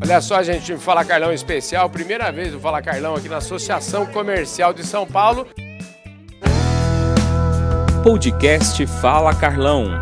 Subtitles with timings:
[0.00, 4.72] Olha só, gente, Fala Carlão especial, primeira vez do Fala Carlão aqui na Associação Comercial
[4.72, 5.46] de São Paulo.
[8.04, 10.00] Podcast Fala Carlão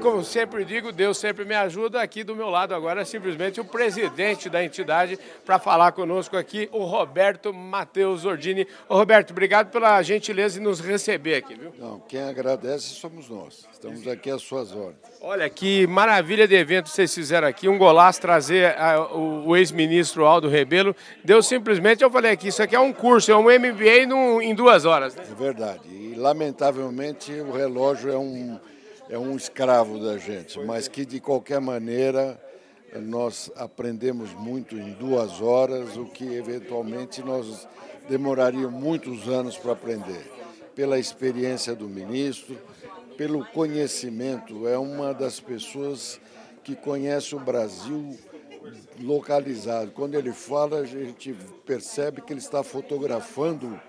[0.00, 2.00] como sempre digo, Deus sempre me ajuda.
[2.00, 6.84] Aqui do meu lado agora, simplesmente o presidente da entidade para falar conosco aqui, o
[6.84, 8.66] Roberto Matheus Ordini.
[8.88, 11.72] Ô, Roberto, obrigado pela gentileza de nos receber aqui, viu?
[11.78, 13.68] Não, quem agradece somos nós.
[13.70, 14.96] Estamos aqui às suas ordens.
[15.20, 17.68] Olha, que maravilha de evento vocês fizeram aqui.
[17.68, 20.96] Um golaço trazer a, o, o ex-ministro Aldo Rebelo.
[21.22, 24.86] Deu simplesmente, eu falei aqui, isso aqui é um curso, é um MBA em duas
[24.86, 25.14] horas.
[25.14, 25.24] Né?
[25.30, 25.82] É verdade.
[25.90, 28.58] E, lamentavelmente, o relógio é um
[29.10, 32.40] é um escravo da gente, mas que de qualquer maneira
[33.02, 37.66] nós aprendemos muito em duas horas, o que eventualmente nós
[38.08, 40.30] demoraríamos muitos anos para aprender.
[40.76, 42.56] Pela experiência do ministro,
[43.16, 46.20] pelo conhecimento, é uma das pessoas
[46.62, 48.16] que conhece o Brasil
[49.00, 49.90] localizado.
[49.90, 51.34] Quando ele fala, a gente
[51.66, 53.80] percebe que ele está fotografando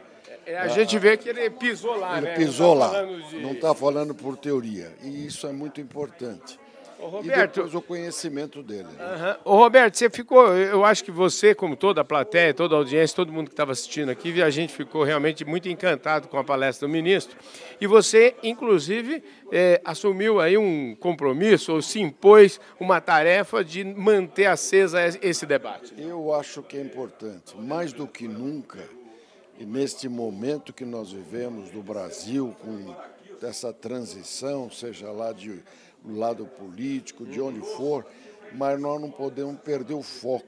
[0.45, 2.35] é, a gente vê que ele pisou lá, ele né?
[2.35, 3.39] pisou não tá lá, de...
[3.39, 4.91] não está falando por teoria.
[5.03, 6.59] E isso é muito importante.
[7.01, 8.83] Ô, Roberto, e depois o conhecimento dele.
[8.83, 9.37] Né?
[9.45, 9.53] Uhum.
[9.53, 13.15] Ô, Roberto, você ficou, eu acho que você, como toda a plateia, toda a audiência,
[13.15, 16.87] todo mundo que estava assistindo aqui, a gente ficou realmente muito encantado com a palestra
[16.87, 17.35] do ministro.
[17.79, 24.45] E você, inclusive, é, assumiu aí um compromisso ou se impôs uma tarefa de manter
[24.45, 25.93] acesa esse debate.
[25.97, 29.00] Eu acho que é importante, mais do que nunca
[29.61, 32.95] e neste momento que nós vivemos do Brasil, com
[33.45, 35.61] essa transição, seja lá de,
[36.03, 38.03] do lado político, de onde for,
[38.53, 40.47] mas nós não podemos perder o foco.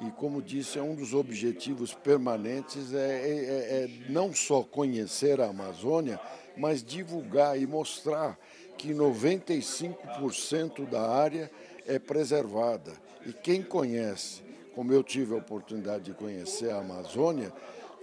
[0.00, 5.38] E, como disse, é um dos objetivos permanentes é, é, é, é não só conhecer
[5.38, 6.18] a Amazônia,
[6.56, 8.38] mas divulgar e mostrar
[8.78, 11.50] que 95% da área
[11.86, 12.94] é preservada.
[13.26, 14.40] E quem conhece,
[14.74, 17.52] como eu tive a oportunidade de conhecer a Amazônia,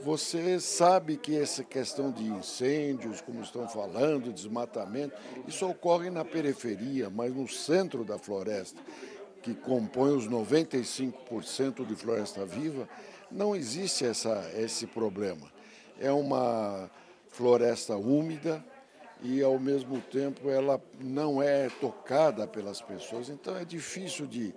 [0.02, 5.16] você sabe que essa questão de incêndios, como estão falando, desmatamento,
[5.48, 8.80] isso ocorre na periferia, mas no centro da floresta,
[9.42, 12.88] que compõe os 95% de floresta viva,
[13.32, 15.52] não existe essa, esse problema.
[15.99, 16.89] É uma
[17.30, 18.64] floresta úmida
[19.22, 24.54] e, ao mesmo tempo, ela não é tocada pelas pessoas, então é difícil de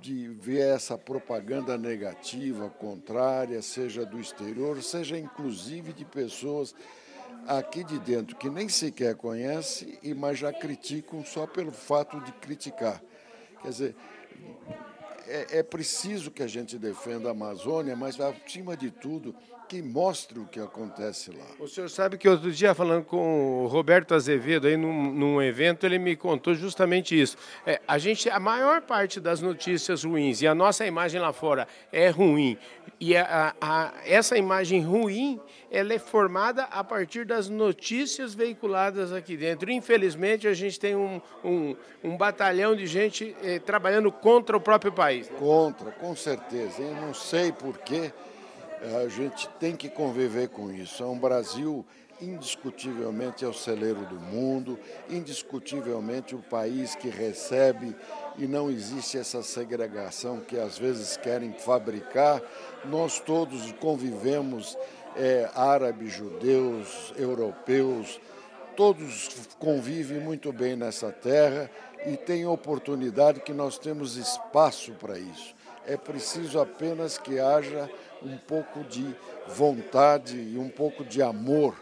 [0.00, 6.74] de ver essa propaganda negativa, contrária, seja do exterior, seja inclusive de pessoas
[7.46, 13.02] aqui de dentro que nem sequer conhecem, mas já criticam só pelo fato de criticar.
[13.62, 13.96] Quer dizer,
[15.26, 19.34] é, é preciso que a gente defenda a Amazônia, mas acima de tudo
[19.68, 21.44] que mostre o que acontece lá.
[21.60, 25.84] O senhor sabe que outro dia, falando com o Roberto Azevedo, aí num, num evento,
[25.84, 27.36] ele me contou justamente isso.
[27.66, 31.68] É, a gente, a maior parte das notícias ruins, e a nossa imagem lá fora
[31.92, 32.56] é ruim,
[32.98, 35.38] e a, a, essa imagem ruim,
[35.70, 39.70] ela é formada a partir das notícias veiculadas aqui dentro.
[39.70, 44.90] Infelizmente, a gente tem um, um, um batalhão de gente eh, trabalhando contra o próprio
[44.90, 45.28] país.
[45.28, 45.36] Né?
[45.38, 46.80] Contra, com certeza.
[46.80, 48.12] Eu não sei porquê
[48.82, 51.02] a gente tem que conviver com isso.
[51.02, 51.84] É um Brasil
[52.20, 54.78] indiscutivelmente é o celeiro do mundo,
[55.08, 57.94] indiscutivelmente o país que recebe
[58.36, 62.42] e não existe essa segregação que às vezes querem fabricar.
[62.84, 64.76] Nós todos convivemos,
[65.16, 68.20] é, árabes, judeus, europeus,
[68.76, 69.28] todos
[69.58, 71.70] convivem muito bem nessa terra
[72.06, 75.54] e têm oportunidade que nós temos espaço para isso.
[75.86, 77.90] É preciso apenas que haja
[78.22, 79.14] um pouco de
[79.46, 81.74] vontade e um pouco de amor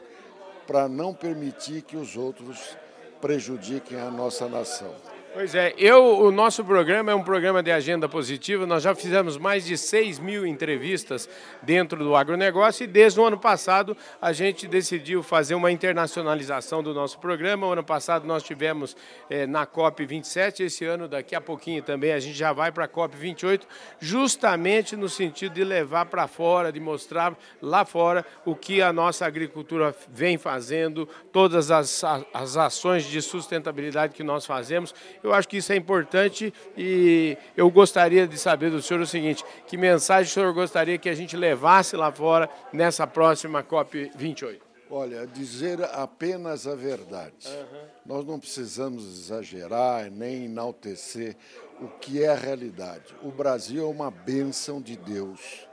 [0.66, 2.76] para não permitir que os outros
[3.20, 4.94] prejudiquem a nossa nação.
[5.36, 8.64] Pois é, eu, o nosso programa é um programa de agenda positiva.
[8.64, 11.28] Nós já fizemos mais de 6 mil entrevistas
[11.62, 16.94] dentro do agronegócio e desde o ano passado a gente decidiu fazer uma internacionalização do
[16.94, 17.66] nosso programa.
[17.66, 18.96] O ano passado nós tivemos
[19.28, 22.86] eh, na COP 27, esse ano, daqui a pouquinho também, a gente já vai para
[22.86, 23.68] a COP 28,
[24.00, 29.26] justamente no sentido de levar para fora, de mostrar lá fora o que a nossa
[29.26, 34.94] agricultura vem fazendo, todas as, as ações de sustentabilidade que nós fazemos.
[35.26, 39.44] Eu acho que isso é importante e eu gostaria de saber do senhor o seguinte:
[39.66, 44.60] que mensagem o senhor gostaria que a gente levasse lá fora nessa próxima COP28?
[44.88, 47.48] Olha, dizer apenas a verdade.
[47.48, 47.88] Uhum.
[48.06, 51.34] Nós não precisamos exagerar nem enaltecer
[51.80, 53.12] o que é a realidade.
[53.20, 55.66] O Brasil é uma bênção de Deus.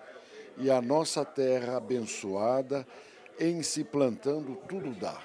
[0.58, 2.88] E a nossa terra abençoada,
[3.40, 5.22] em se plantando, tudo dá.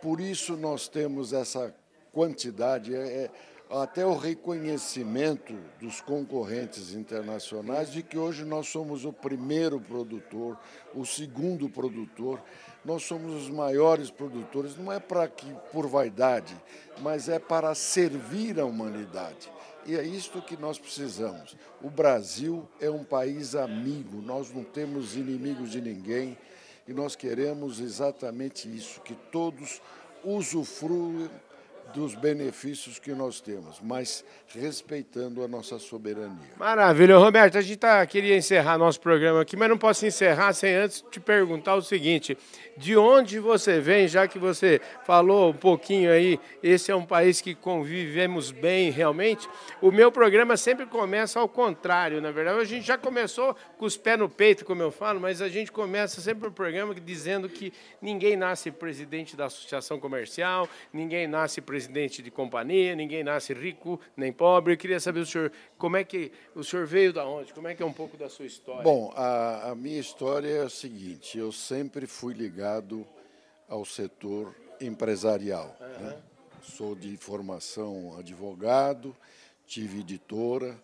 [0.00, 1.74] Por isso nós temos essa
[2.12, 2.94] quantidade.
[2.94, 3.30] É, é
[3.70, 10.58] até o reconhecimento dos concorrentes internacionais de que hoje nós somos o primeiro produtor,
[10.92, 12.42] o segundo produtor,
[12.84, 16.56] nós somos os maiores produtores, não é para que por vaidade,
[17.00, 19.50] mas é para servir a humanidade.
[19.86, 21.56] E é isto que nós precisamos.
[21.80, 26.36] O Brasil é um país amigo, nós não temos inimigos de ninguém
[26.88, 29.80] e nós queremos exatamente isso, que todos
[30.24, 31.30] usufruam
[31.92, 36.50] dos benefícios que nós temos, mas respeitando a nossa soberania.
[36.56, 37.16] Maravilha.
[37.16, 41.04] Roberto, a gente tá, queria encerrar nosso programa aqui, mas não posso encerrar sem antes
[41.10, 42.36] te perguntar o seguinte:
[42.76, 47.40] de onde você vem, já que você falou um pouquinho aí, esse é um país
[47.40, 49.48] que convivemos bem realmente.
[49.80, 52.60] O meu programa sempre começa ao contrário, na verdade.
[52.60, 55.70] A gente já começou com os pés no peito, como eu falo, mas a gente
[55.70, 61.79] começa sempre o programa dizendo que ninguém nasce presidente da associação comercial, ninguém nasce presidente
[61.80, 64.74] presidente de companhia, ninguém nasce rico nem pobre.
[64.74, 67.54] Eu queria saber o senhor, como é que o senhor veio da onde?
[67.54, 68.82] Como é que é um pouco da sua história?
[68.82, 73.06] Bom, a, a minha história é a seguinte: eu sempre fui ligado
[73.66, 75.74] ao setor empresarial.
[75.80, 76.04] Uhum.
[76.04, 76.16] Né?
[76.62, 79.16] Sou de formação advogado,
[79.66, 80.76] tive editora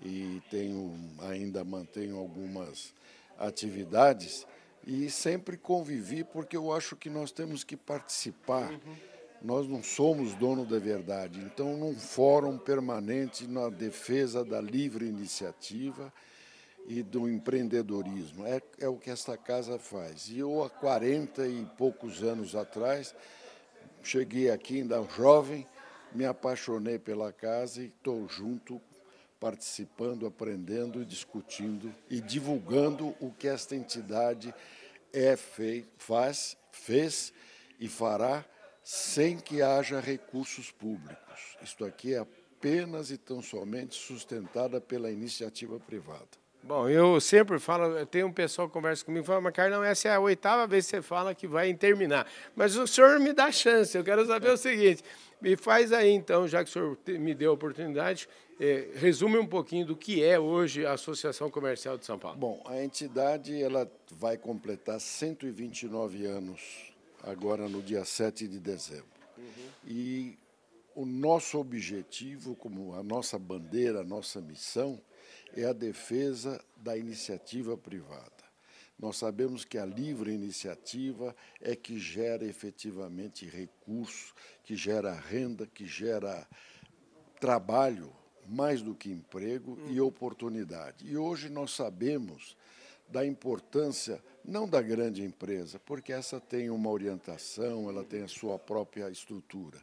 [0.00, 2.94] e tenho ainda mantenho algumas
[3.36, 4.46] atividades
[4.86, 8.70] e sempre convivi porque eu acho que nós temos que participar.
[8.70, 9.13] Uhum
[9.44, 11.38] nós não somos dono da verdade.
[11.38, 16.10] Então, num fórum permanente na defesa da livre iniciativa
[16.86, 18.46] e do empreendedorismo.
[18.46, 20.30] É, é o que esta casa faz.
[20.30, 23.14] E eu, há 40 e poucos anos atrás,
[24.02, 25.66] cheguei aqui ainda jovem,
[26.14, 28.80] me apaixonei pela casa e estou junto,
[29.38, 34.54] participando, aprendendo, discutindo e divulgando o que esta entidade
[35.12, 37.30] é, fez, faz, fez
[37.78, 38.42] e fará
[38.84, 41.56] sem que haja recursos públicos.
[41.62, 46.28] Isto aqui é apenas e tão somente sustentada pela iniciativa privada.
[46.62, 50.08] Bom, eu sempre falo, tem um pessoal que conversa comigo e fala, mas Carlão, essa
[50.08, 52.26] é a oitava vez que você fala que vai terminar.
[52.56, 55.02] Mas o senhor me dá chance, eu quero saber o seguinte,
[55.42, 58.26] me faz aí então, já que o senhor me deu a oportunidade,
[58.58, 62.38] é, resume um pouquinho do que é hoje a Associação Comercial de São Paulo.
[62.38, 66.93] Bom, a entidade ela vai completar 129 anos
[67.24, 69.06] agora no dia 7 de dezembro.
[69.36, 69.68] Uhum.
[69.86, 70.38] E
[70.94, 75.00] o nosso objetivo, como a nossa bandeira, a nossa missão,
[75.56, 78.32] é a defesa da iniciativa privada.
[78.98, 84.32] Nós sabemos que a livre iniciativa é que gera efetivamente recursos,
[84.62, 86.46] que gera renda, que gera
[87.40, 88.12] trabalho,
[88.46, 89.92] mais do que emprego uhum.
[89.92, 91.06] e oportunidade.
[91.06, 92.56] E hoje nós sabemos
[93.08, 98.58] da importância não da grande empresa, porque essa tem uma orientação, ela tem a sua
[98.58, 99.78] própria estrutura,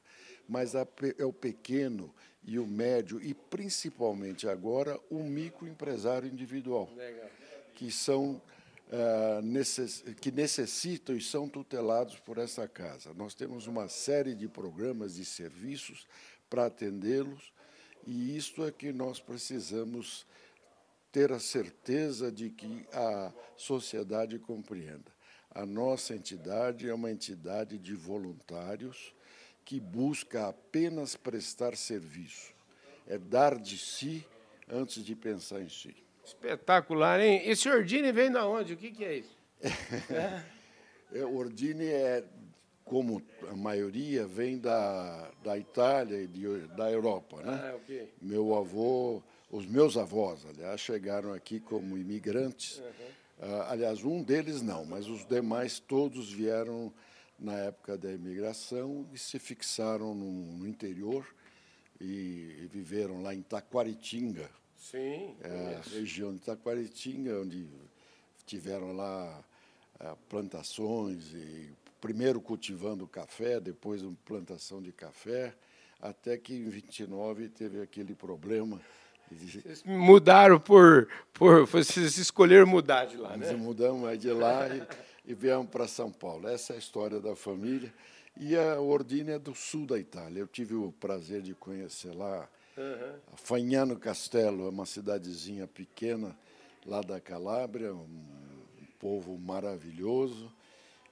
[0.47, 2.13] mas é o pequeno
[2.43, 7.29] e o médio e principalmente agora o microempresário individual, Legal.
[7.75, 8.41] que são
[8.91, 13.13] uh, necess, que necessitam e são tutelados por essa casa.
[13.13, 16.07] Nós temos uma série de programas e serviços
[16.49, 17.51] para atendê-los
[18.05, 20.25] e isto é que nós precisamos
[21.11, 25.11] ter a certeza de que a sociedade compreenda.
[25.53, 29.13] A nossa entidade é uma entidade de voluntários
[29.65, 32.53] que busca apenas prestar serviço,
[33.07, 34.25] é dar de si
[34.69, 35.95] antes de pensar em si.
[36.24, 37.41] Espetacular, hein?
[37.45, 38.74] Esse Ordine vem da onde?
[38.74, 39.38] O que, que é isso?
[41.13, 41.25] é.
[41.25, 42.24] Ordine é,
[42.86, 47.41] como a maioria, vem da, da Itália e de, da Europa.
[47.41, 47.71] Né?
[47.71, 48.13] Ah, okay.
[48.21, 49.21] Meu avô
[49.51, 52.77] os meus avós, aliás, chegaram aqui como imigrantes.
[52.79, 53.50] Uhum.
[53.50, 56.93] Uh, aliás, um deles não, mas os demais todos vieram
[57.38, 61.27] na época da imigração e se fixaram no, no interior
[62.00, 64.50] e, e, viveram lá em Taquaritinga.
[64.77, 65.36] Sim.
[65.41, 67.67] É, região de Taquaritinga, onde
[68.46, 69.43] tiveram lá
[70.00, 75.53] uh, plantações e primeiro cultivando café, depois plantação de café,
[76.00, 78.81] até que em 29 teve aquele problema
[79.35, 81.65] vocês mudaram por, por.
[81.65, 83.51] Vocês escolheram mudar de lá, né?
[83.53, 84.83] Mudamos de lá e,
[85.31, 86.47] e viemos para São Paulo.
[86.47, 87.93] Essa é a história da família.
[88.39, 90.39] E a Ordine é do sul da Itália.
[90.39, 92.47] Eu tive o prazer de conhecer lá.
[92.77, 93.19] Uhum.
[93.35, 96.35] Fagnano Castello é uma cidadezinha pequena
[96.85, 98.07] lá da Calábria, um
[99.00, 100.51] povo maravilhoso.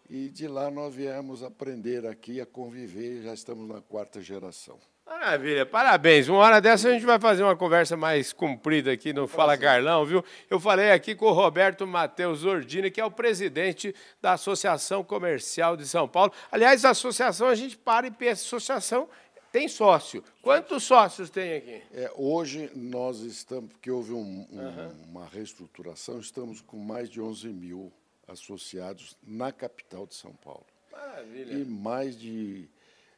[0.10, 4.80] E de lá nós viemos aprender aqui a conviver, já estamos na quarta geração.
[5.10, 6.30] Maravilha, parabéns.
[6.30, 10.06] Uma hora dessa a gente vai fazer uma conversa mais comprida aqui no Fala Carlão,
[10.06, 10.24] viu?
[10.48, 15.76] Eu falei aqui com o Roberto Matheus Ordini, que é o presidente da Associação Comercial
[15.76, 16.32] de São Paulo.
[16.52, 19.10] Aliás, a associação, a gente para e pensa, associação
[19.52, 20.24] tem sócio.
[20.44, 21.82] Quantos sócios tem aqui?
[21.92, 24.92] É, hoje nós estamos, porque houve um, um, uhum.
[25.10, 27.92] uma reestruturação, estamos com mais de 11 mil
[28.28, 30.68] associados na capital de São Paulo.
[30.92, 31.54] Maravilha.
[31.54, 32.70] E mais de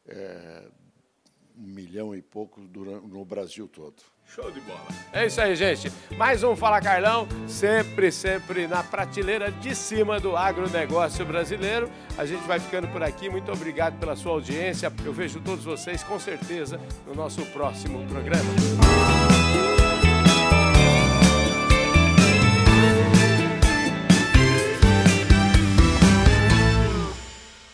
[0.08, 0.64] é,
[1.62, 3.96] um milhão e pouco durante, no Brasil todo.
[4.26, 4.88] Show de bola.
[5.12, 5.92] É isso aí, gente.
[6.18, 11.90] Mais um Fala Carlão, sempre, sempre na prateleira de cima do agronegócio brasileiro.
[12.18, 13.30] A gente vai ficando por aqui.
[13.30, 14.92] Muito obrigado pela sua audiência.
[15.04, 19.31] Eu vejo todos vocês, com certeza, no nosso próximo programa.